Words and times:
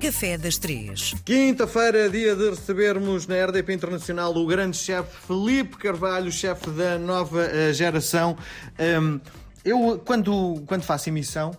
Café 0.00 0.38
das 0.38 0.56
Três. 0.56 1.14
Quinta-feira, 1.26 2.08
dia 2.08 2.34
de 2.34 2.48
recebermos 2.48 3.26
na 3.26 3.44
RDP 3.44 3.74
Internacional 3.74 4.34
o 4.34 4.46
grande 4.46 4.78
chefe 4.78 5.26
Felipe 5.26 5.76
Carvalho, 5.76 6.32
chefe 6.32 6.70
da 6.70 6.98
nova 6.98 7.42
uh, 7.42 7.72
geração. 7.74 8.34
Um, 8.78 9.20
eu, 9.62 10.00
quando, 10.02 10.62
quando 10.66 10.84
faço 10.84 11.10
emissão, 11.10 11.50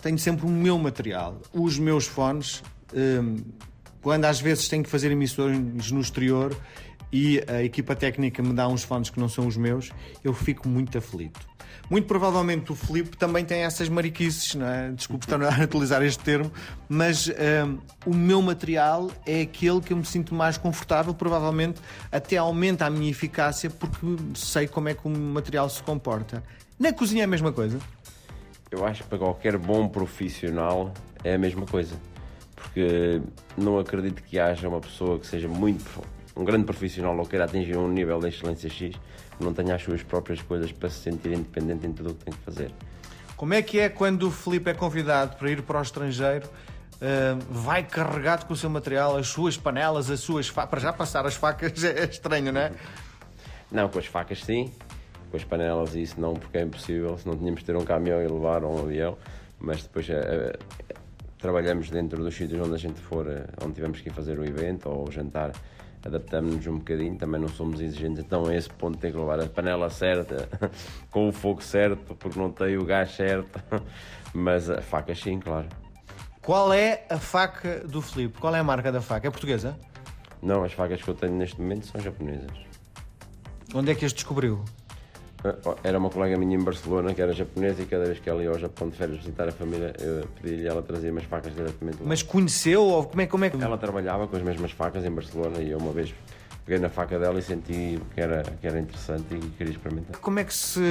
tenho 0.00 0.16
sempre 0.16 0.46
o 0.46 0.48
meu 0.48 0.78
material, 0.78 1.42
os 1.52 1.76
meus 1.76 2.06
fones. 2.06 2.62
Um, 2.94 3.38
quando 4.02 4.24
às 4.24 4.40
vezes 4.40 4.68
tenho 4.68 4.82
que 4.82 4.90
fazer 4.90 5.10
emissões 5.10 5.90
no 5.90 6.00
exterior 6.00 6.56
e 7.12 7.42
a 7.46 7.62
equipa 7.62 7.96
técnica 7.96 8.42
me 8.42 8.52
dá 8.52 8.68
uns 8.68 8.82
fones 8.82 9.10
que 9.10 9.18
não 9.18 9.28
são 9.28 9.46
os 9.46 9.56
meus, 9.56 9.90
eu 10.22 10.32
fico 10.32 10.68
muito 10.68 10.98
aflito. 10.98 11.40
Muito 11.90 12.06
provavelmente 12.06 12.70
o 12.70 12.74
Filipe 12.74 13.16
também 13.16 13.44
tem 13.46 13.62
essas 13.62 13.88
mariquices, 13.88 14.54
não 14.54 14.66
é? 14.66 14.90
desculpe 14.90 15.24
estar 15.24 15.42
a 15.42 15.64
utilizar 15.64 16.02
este 16.02 16.22
termo, 16.22 16.52
mas 16.86 17.28
um, 17.28 17.78
o 18.04 18.14
meu 18.14 18.42
material 18.42 19.10
é 19.24 19.40
aquele 19.40 19.80
que 19.80 19.94
eu 19.94 19.96
me 19.96 20.04
sinto 20.04 20.34
mais 20.34 20.58
confortável, 20.58 21.14
provavelmente 21.14 21.80
até 22.12 22.36
aumenta 22.36 22.84
a 22.84 22.90
minha 22.90 23.10
eficácia 23.10 23.70
porque 23.70 24.06
sei 24.34 24.68
como 24.68 24.90
é 24.90 24.94
que 24.94 25.06
o 25.06 25.10
material 25.10 25.68
se 25.70 25.82
comporta. 25.82 26.42
Na 26.78 26.92
cozinha 26.92 27.22
é 27.22 27.24
a 27.24 27.28
mesma 27.28 27.52
coisa? 27.52 27.78
Eu 28.70 28.84
acho 28.84 29.02
que 29.02 29.08
para 29.08 29.18
qualquer 29.18 29.56
bom 29.56 29.88
profissional 29.88 30.92
é 31.24 31.34
a 31.34 31.38
mesma 31.38 31.64
coisa. 31.64 31.96
Porque 32.78 33.20
não 33.56 33.76
acredito 33.76 34.22
que 34.22 34.38
haja 34.38 34.68
uma 34.68 34.80
pessoa 34.80 35.18
que 35.18 35.26
seja 35.26 35.48
muito 35.48 36.00
um 36.36 36.44
grande 36.44 36.64
profissional 36.64 37.18
ou 37.18 37.26
queira 37.26 37.44
atingir 37.44 37.76
um 37.76 37.88
nível 37.88 38.20
de 38.20 38.28
excelência 38.28 38.70
X, 38.70 38.94
que 39.36 39.44
não 39.44 39.52
tenha 39.52 39.74
as 39.74 39.82
suas 39.82 40.00
próprias 40.04 40.40
coisas 40.40 40.70
para 40.70 40.88
se 40.88 41.00
sentir 41.00 41.32
independente 41.32 41.88
em 41.88 41.92
tudo 41.92 42.10
o 42.10 42.14
que 42.14 42.26
tem 42.26 42.32
que 42.32 42.40
fazer. 42.40 42.70
Como 43.36 43.52
é 43.52 43.62
que 43.62 43.80
é 43.80 43.88
quando 43.88 44.28
o 44.28 44.30
Felipe 44.30 44.70
é 44.70 44.74
convidado 44.74 45.34
para 45.34 45.50
ir 45.50 45.62
para 45.62 45.80
o 45.80 45.82
estrangeiro? 45.82 46.46
Uh, 46.46 47.42
vai 47.50 47.82
carregado 47.82 48.46
com 48.46 48.52
o 48.52 48.56
seu 48.56 48.70
material, 48.70 49.16
as 49.16 49.26
suas 49.26 49.56
panelas, 49.56 50.08
as 50.08 50.20
suas 50.20 50.46
facas. 50.46 50.70
Para 50.70 50.80
já 50.80 50.92
passar 50.92 51.26
as 51.26 51.34
facas 51.34 51.72
é 51.82 52.04
estranho, 52.04 52.52
não 52.52 52.60
é? 52.60 52.70
Não, 53.72 53.88
com 53.88 53.98
as 53.98 54.06
facas 54.06 54.44
sim, 54.44 54.72
com 55.32 55.36
as 55.36 55.42
panelas 55.42 55.96
isso 55.96 56.20
não, 56.20 56.34
porque 56.34 56.58
é 56.58 56.62
impossível, 56.62 57.18
se 57.18 57.26
não 57.26 57.36
tínhamos 57.36 57.58
de 57.58 57.66
ter 57.66 57.74
um 57.74 57.84
caminhão 57.84 58.22
e 58.22 58.28
levar 58.28 58.62
ou 58.62 58.78
um 58.78 58.82
avião, 58.84 59.18
mas 59.58 59.82
depois 59.82 60.08
uh, 60.08 60.56
trabalhamos 61.38 61.90
dentro 61.90 62.22
dos 62.22 62.34
sítios 62.34 62.60
onde 62.60 62.74
a 62.74 62.78
gente 62.78 63.00
for, 63.00 63.26
onde 63.64 63.74
tivemos 63.74 64.00
que 64.00 64.08
ir 64.08 64.12
fazer 64.12 64.38
o 64.38 64.44
evento 64.44 64.88
ou 64.88 65.08
o 65.08 65.10
jantar 65.10 65.52
adaptamos-nos 66.04 66.66
um 66.66 66.78
bocadinho, 66.78 67.16
também 67.16 67.40
não 67.40 67.48
somos 67.48 67.80
exigentes, 67.80 68.20
então 68.20 68.46
a 68.46 68.54
esse 68.54 68.68
ponto 68.70 68.98
tem 68.98 69.12
que 69.12 69.18
levar 69.18 69.40
a 69.40 69.46
panela 69.46 69.90
certa, 69.90 70.48
com 71.10 71.28
o 71.28 71.32
fogo 71.32 71.62
certo, 71.62 72.14
porque 72.14 72.38
não 72.38 72.50
tem 72.50 72.76
o 72.76 72.84
gás 72.84 73.14
certo, 73.14 73.60
mas 74.32 74.70
a 74.70 74.80
faca 74.80 75.14
sim, 75.14 75.38
claro. 75.38 75.68
Qual 76.42 76.72
é 76.72 77.04
a 77.10 77.18
faca 77.18 77.80
do 77.80 78.00
Filipe? 78.00 78.38
Qual 78.38 78.54
é 78.54 78.58
a 78.58 78.64
marca 78.64 78.90
da 78.90 79.02
faca? 79.02 79.28
É 79.28 79.30
portuguesa? 79.30 79.78
Não, 80.40 80.64
as 80.64 80.72
facas 80.72 81.02
que 81.02 81.08
eu 81.08 81.14
tenho 81.14 81.34
neste 81.34 81.60
momento 81.60 81.86
são 81.86 82.00
japonesas. 82.00 82.56
Onde 83.74 83.90
é 83.90 83.94
que 83.94 84.04
as 84.04 84.12
descobriu? 84.12 84.64
Ah, 85.44 85.76
era 85.84 85.98
uma 85.98 86.10
colega 86.10 86.36
minha 86.36 86.56
em 86.56 86.62
Barcelona 86.62 87.14
que 87.14 87.22
era 87.22 87.32
japonesa 87.32 87.82
e 87.82 87.86
cada 87.86 88.04
vez 88.04 88.18
que 88.18 88.28
ela 88.28 88.42
ia 88.42 88.50
ao 88.50 88.58
Japão 88.58 88.88
de 88.88 88.96
férias 88.96 89.18
visitar 89.18 89.48
a 89.48 89.52
família, 89.52 89.92
eu 90.00 90.26
pedi-lhe 90.40 90.66
ela 90.66 90.82
trazia 90.82 91.12
umas 91.12 91.24
facas 91.24 91.54
diretamente 91.54 91.98
lá. 92.00 92.08
Mas 92.08 92.22
conheceu 92.22 92.82
ou 92.82 93.04
como 93.04 93.22
é, 93.22 93.26
como 93.26 93.44
é 93.44 93.50
que. 93.50 93.62
Ela 93.62 93.78
trabalhava 93.78 94.26
com 94.26 94.36
as 94.36 94.42
mesmas 94.42 94.72
facas 94.72 95.04
em 95.04 95.10
Barcelona 95.10 95.58
e 95.60 95.70
eu 95.70 95.78
uma 95.78 95.92
vez 95.92 96.12
peguei 96.64 96.80
na 96.80 96.90
faca 96.90 97.18
dela 97.18 97.38
e 97.38 97.42
senti 97.42 97.98
que 98.14 98.20
era, 98.20 98.42
que 98.42 98.66
era 98.66 98.78
interessante 98.78 99.34
e 99.34 99.38
queria 99.50 99.72
experimentar. 99.72 100.20
Como 100.20 100.38
é 100.38 100.44
que 100.44 100.52
se 100.52 100.82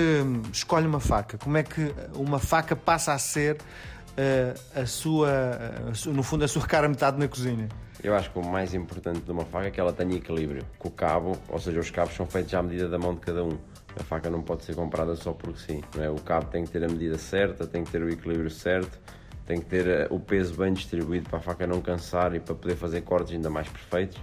escolhe 0.51 0.87
uma 0.87 0.99
faca? 0.99 1.37
Como 1.37 1.55
é 1.57 1.63
que 1.63 1.93
uma 2.15 2.39
faca 2.39 2.75
passa 2.75 3.13
a 3.13 3.19
ser 3.19 3.57
uh, 3.57 4.79
a, 4.81 4.85
sua, 4.87 5.29
uh, 5.29 6.09
no 6.11 6.23
fundo, 6.23 6.43
a 6.43 6.47
sua 6.47 6.65
cara 6.65 6.87
metade 6.89 7.19
na 7.19 7.27
cozinha? 7.27 7.67
Eu 8.03 8.15
acho 8.15 8.31
que 8.31 8.39
o 8.39 8.43
mais 8.43 8.73
importante 8.73 9.19
de 9.19 9.31
uma 9.31 9.45
faca 9.45 9.67
é 9.67 9.71
que 9.71 9.79
ela 9.79 9.93
tenha 9.93 10.15
equilíbrio. 10.15 10.63
Com 10.79 10.87
o 10.87 10.91
cabo, 10.91 11.37
ou 11.47 11.59
seja, 11.59 11.79
os 11.79 11.91
cabos 11.91 12.15
são 12.15 12.25
feitos 12.25 12.53
à 12.53 12.63
medida 12.63 12.87
da 12.87 12.97
mão 12.97 13.13
de 13.13 13.21
cada 13.21 13.43
um. 13.43 13.57
A 13.99 14.03
faca 14.03 14.29
não 14.29 14.41
pode 14.41 14.63
ser 14.63 14.75
comprada 14.75 15.15
só 15.15 15.33
porque 15.33 15.59
sim. 15.59 15.81
É? 15.99 16.09
O 16.09 16.15
cabo 16.15 16.47
tem 16.47 16.63
que 16.63 16.71
ter 16.71 16.83
a 16.83 16.87
medida 16.87 17.17
certa, 17.17 17.65
tem 17.65 17.83
que 17.83 17.91
ter 17.91 18.01
o 18.01 18.09
equilíbrio 18.09 18.49
certo, 18.49 18.99
tem 19.45 19.59
que 19.59 19.65
ter 19.65 19.87
eh, 19.87 20.07
o 20.09 20.19
peso 20.19 20.55
bem 20.55 20.73
distribuído 20.73 21.29
para 21.29 21.39
a 21.39 21.41
faca 21.41 21.65
não 21.65 21.81
cansar 21.81 22.35
e 22.35 22.39
para 22.39 22.53
poder 22.53 22.75
fazer 22.75 23.01
cortes 23.01 23.33
ainda 23.33 23.49
mais 23.49 23.67
perfeitos. 23.67 24.19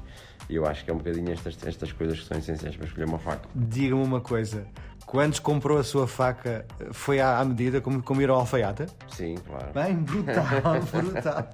E 0.48 0.56
eu 0.56 0.66
acho 0.66 0.84
que 0.84 0.90
é 0.90 0.94
um 0.94 0.98
bocadinho 0.98 1.32
estas, 1.32 1.56
estas 1.66 1.90
coisas 1.92 2.20
que 2.20 2.26
são 2.26 2.38
essenciais 2.38 2.76
para 2.76 2.86
escolher 2.86 3.06
uma 3.06 3.18
faca. 3.18 3.48
Diga-me 3.54 4.02
uma 4.02 4.20
coisa: 4.20 4.66
quando 5.06 5.40
comprou 5.40 5.78
a 5.78 5.84
sua 5.84 6.08
faca, 6.08 6.64
foi 6.92 7.20
à, 7.20 7.38
à 7.38 7.44
medida, 7.44 7.80
como, 7.80 8.02
como 8.02 8.20
ir 8.22 8.30
ao 8.30 8.40
alfaiata? 8.40 8.86
Sim, 9.08 9.36
claro. 9.46 9.72
Bem, 9.72 9.94
brutal, 9.96 10.80
brutal. 11.02 11.48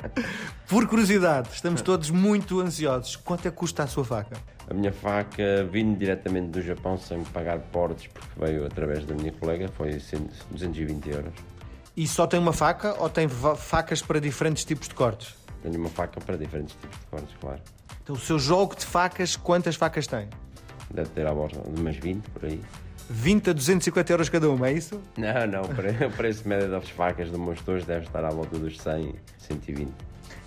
Por 0.68 0.86
curiosidade, 0.86 1.48
estamos 1.52 1.82
todos 1.82 2.10
muito 2.10 2.60
ansiosos. 2.60 3.16
Quanto 3.16 3.46
é 3.46 3.50
que 3.50 3.56
custa 3.56 3.82
a 3.82 3.86
sua 3.86 4.04
faca? 4.04 4.36
A 4.68 4.74
minha 4.74 4.92
faca, 4.92 5.64
vindo 5.70 5.98
diretamente 5.98 6.48
do 6.48 6.62
Japão, 6.62 6.96
sem 6.96 7.22
pagar 7.24 7.58
portes, 7.58 8.06
porque 8.06 8.28
veio 8.38 8.64
através 8.64 9.04
da 9.04 9.14
minha 9.14 9.32
colega, 9.32 9.68
foi 9.68 9.90
220 9.90 11.10
euros. 11.10 11.32
E 11.96 12.06
só 12.06 12.26
tem 12.26 12.38
uma 12.38 12.52
faca 12.52 12.94
ou 12.98 13.10
tem 13.10 13.28
facas 13.28 14.00
para 14.00 14.20
diferentes 14.20 14.64
tipos 14.64 14.88
de 14.88 14.94
cortes? 14.94 15.34
Tenho 15.62 15.78
uma 15.78 15.90
faca 15.90 16.20
para 16.20 16.36
diferentes 16.36 16.74
tipos 16.80 16.98
de 16.98 17.06
cortes, 17.06 17.36
claro. 17.40 17.60
Então 18.02 18.14
o 18.14 18.18
seu 18.18 18.38
jogo 18.38 18.74
de 18.76 18.86
facas, 18.86 19.36
quantas 19.36 19.76
facas 19.76 20.06
tem? 20.06 20.28
Deve 20.90 21.10
ter 21.10 21.26
à 21.26 21.32
volta 21.32 21.60
de 21.60 21.80
umas 21.80 21.96
20 21.96 22.24
por 22.30 22.44
aí. 22.46 22.60
20 23.10 23.50
a 23.50 23.52
250 23.52 24.12
euros 24.12 24.28
cada 24.28 24.48
uma, 24.48 24.68
é 24.68 24.72
isso? 24.72 25.00
Não, 25.16 25.46
não, 25.46 25.62
o 25.62 26.12
preço 26.12 26.48
médio 26.48 26.70
das 26.70 26.88
facas 26.90 27.28
do 27.28 27.38
Mostores 27.38 27.84
deve 27.84 28.06
estar 28.06 28.24
à 28.24 28.30
volta 28.30 28.56
dos 28.56 28.80
100, 28.80 29.14
120. 29.36 29.90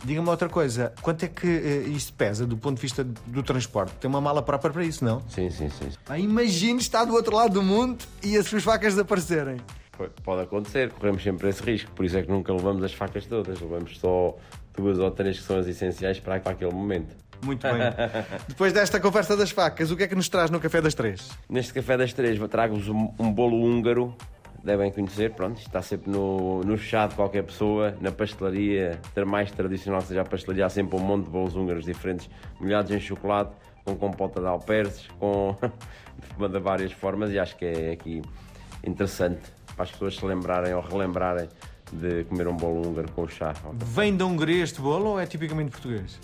Diga-me 0.06 0.30
outra 0.30 0.48
coisa, 0.50 0.94
quanto 1.02 1.24
é 1.24 1.28
que 1.28 1.48
uh, 1.48 1.90
isto 1.92 2.14
pesa 2.14 2.46
do 2.46 2.58
ponto 2.58 2.76
de 2.78 2.82
vista 2.82 3.04
do 3.04 3.44
transporte? 3.44 3.94
Tem 4.00 4.10
uma 4.10 4.22
mala 4.22 4.42
própria 4.42 4.72
para 4.72 4.84
isso, 4.84 5.04
não? 5.04 5.22
Sim, 5.30 5.50
sim, 5.50 5.70
sim. 5.70 5.90
Ah, 6.08 6.18
imagine 6.18 6.80
estar 6.80 7.04
do 7.06 7.14
outro 7.14 7.36
lado 7.36 7.54
do 7.54 7.64
mundo 7.64 8.04
e 8.22 8.38
as 8.38 8.46
suas 8.46 8.64
facas 8.64 8.94
desaparecerem. 8.94 9.58
Pode 10.24 10.42
acontecer, 10.42 10.90
corremos 10.92 11.22
sempre 11.22 11.50
esse 11.50 11.62
risco, 11.62 11.92
por 11.92 12.04
isso 12.04 12.18
é 12.18 12.24
que 12.24 12.30
nunca 12.30 12.52
levamos 12.52 12.84
as 12.84 12.94
facas 12.94 13.28
todas, 13.28 13.60
levamos 13.62 14.00
só 14.00 14.36
duas 14.76 14.98
ou 14.98 15.12
três 15.12 15.38
que 15.40 15.46
são 15.46 15.60
as 15.60 15.68
essenciais 15.68 16.20
para, 16.20 16.36
aquele 16.36 16.74
momento. 16.74 17.16
Muito 17.44 17.62
bem. 17.68 17.78
Depois 18.48 18.74
desta 18.74 19.00
conversa 19.00 19.38
das 19.38 19.52
facas, 19.52 19.92
o 19.92 19.98
que 19.98 20.04
é 20.04 20.08
que 20.08 20.16
nos 20.16 20.30
traz 20.30 20.50
no 20.50 20.60
Café 20.60 20.82
das 20.82 20.96
Três? 20.96 21.30
Neste 21.48 21.74
Café 21.74 21.96
das 21.96 22.12
Três 22.12 22.40
trago-vos 22.50 22.90
um, 22.90 23.14
um, 23.20 23.32
bolo 23.32 23.62
húngaro, 23.62 24.16
devem 24.64 24.92
conhecer, 24.92 25.32
pronto, 25.34 25.60
está 25.60 25.82
sempre 25.84 26.10
no, 26.10 26.62
no 26.62 26.76
chá 26.76 27.06
de 27.06 27.14
qualquer 27.14 27.44
pessoa, 27.44 27.96
na 28.02 28.12
pastelaria, 28.12 29.00
mais 29.28 29.52
tradicional 29.52 30.02
seja 30.02 30.22
a 30.22 30.26
pastelaria, 30.26 30.66
há 30.66 30.70
sempre 30.70 30.98
um 30.98 31.02
monte 31.02 31.26
de 31.26 31.30
bolos 31.30 31.56
húngaros 31.56 31.86
diferentes, 31.86 32.28
molhados 32.60 32.90
em 32.90 33.00
chocolate, 33.00 33.56
com 33.86 33.96
compota 33.96 34.42
de 34.42 34.48
alperces, 34.48 35.08
com 35.20 35.56
de 36.50 36.60
várias 36.60 36.92
formas 36.94 37.32
e 37.32 37.38
acho 37.38 37.56
que 37.56 37.66
é 37.66 37.92
aqui 37.92 38.24
interessante 38.84 39.63
para 39.76 39.84
as 39.84 39.92
pessoas 39.92 40.16
se 40.16 40.26
lembrarem 40.26 40.74
ou 40.74 40.82
relembrarem 40.82 41.48
de 41.92 42.24
comer 42.26 42.48
um 42.48 42.56
bolo 42.56 42.88
húngaro 42.88 43.12
com 43.12 43.28
chá. 43.28 43.54
Vem 43.74 44.16
da 44.16 44.26
Hungria 44.26 44.64
este 44.64 44.82
bolo 44.82 45.12
ou 45.12 45.20
é 45.20 45.26
tipicamente 45.26 45.72
português? 45.72 46.20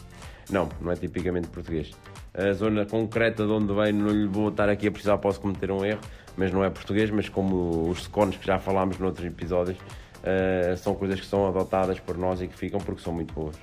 Não, 0.50 0.68
não 0.82 0.92
é 0.92 0.96
tipicamente 0.96 1.48
português. 1.48 1.92
A 2.34 2.54
zona 2.54 2.86
concreta 2.86 3.46
de 3.46 3.52
onde 3.52 3.74
vem, 3.74 3.94
não 3.94 4.10
lhe 4.10 4.28
vou 4.28 4.50
estar 4.50 4.70
aqui 4.70 4.88
a 4.88 4.92
precisar, 4.92 5.18
posso 5.18 5.40
cometer 5.40 5.72
um 5.72 5.86
erro, 5.86 6.02
mas 6.36 6.52
não 6.52 6.64
é 6.64 6.70
português, 6.70 7.10
mas 7.12 7.30
como 7.30 7.90
os 7.90 8.04
scones 8.04 8.38
que 8.38 8.46
já 8.46 8.60
falámos 8.60 8.98
noutros 8.98 9.26
episódios, 9.26 9.78
uh, 9.78 10.78
são 10.78 10.96
coisas 10.96 11.20
que 11.20 11.26
são 11.26 11.48
adotadas 11.48 12.00
por 12.00 12.18
nós 12.18 12.42
e 12.42 12.48
que 12.48 12.56
ficam 12.56 12.80
porque 12.80 13.02
são 13.02 13.14
muito 13.14 13.34
boas. 13.34 13.56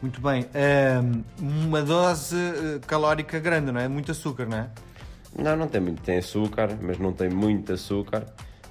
Muito 0.00 0.20
bem. 0.20 0.44
Uh, 0.44 1.22
uma 1.38 1.82
dose 1.82 2.34
eh, 2.34 2.80
calórica 2.86 3.38
grande, 3.38 3.70
não 3.70 3.80
é? 3.80 3.86
Muito 3.86 4.10
açúcar, 4.10 4.46
não 4.46 4.56
é? 4.56 4.70
Não, 5.38 5.56
não 5.56 5.68
tem 5.68 5.80
muito. 5.80 6.00
Tem 6.00 6.16
açúcar, 6.16 6.70
mas 6.80 6.98
não 6.98 7.12
tem 7.12 7.28
muito 7.28 7.72
açúcar. 7.72 8.24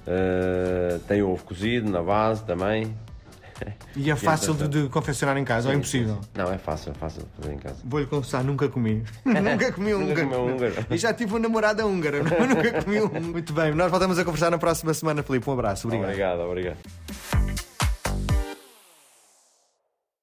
Uh, 0.06 0.98
tem 1.00 1.22
ovo 1.22 1.44
cozido 1.44 1.90
na 1.90 2.02
base 2.02 2.42
também. 2.44 2.94
E 3.94 4.10
é 4.10 4.16
fácil 4.16 4.54
de, 4.54 4.68
de 4.68 4.88
confeccionar 4.88 5.36
em 5.36 5.44
casa 5.44 5.62
sim, 5.62 5.68
ou 5.68 5.74
é 5.74 5.76
impossível? 5.76 6.14
Sim, 6.14 6.22
sim. 6.22 6.28
Não, 6.34 6.52
é 6.52 6.58
fácil, 6.58 6.92
é 6.92 6.94
fácil 6.94 7.22
de 7.22 7.28
fazer 7.42 7.54
em 7.54 7.58
casa. 7.58 7.76
Vou-lhe 7.84 8.06
confessar, 8.06 8.42
nunca 8.42 8.68
comi. 8.68 9.04
nunca 9.24 9.72
comi 9.72 9.94
um 9.94 10.10
húngaro. 10.10 10.28
Um 10.28 10.54
húngaro. 10.54 10.74
E 10.90 10.96
já 10.96 11.12
tive 11.12 11.32
uma 11.32 11.40
namorada 11.40 11.86
húngara, 11.86 12.22
mas 12.24 12.48
nunca 12.48 12.82
comi 12.82 13.00
um. 13.02 13.20
Muito 13.32 13.52
bem, 13.52 13.74
nós 13.74 13.90
voltamos 13.90 14.18
a 14.18 14.24
conversar 14.24 14.50
na 14.50 14.58
próxima 14.58 14.94
semana, 14.94 15.22
Filipe. 15.22 15.48
Um 15.48 15.52
abraço, 15.52 15.86
obrigado. 15.86 16.08
Obrigado, 16.08 16.40
obrigado. 16.40 16.78